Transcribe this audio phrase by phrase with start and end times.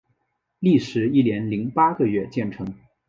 [0.57, 2.73] 历时一年零八个月建成。